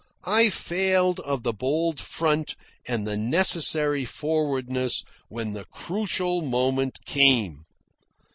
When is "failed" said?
0.49-1.19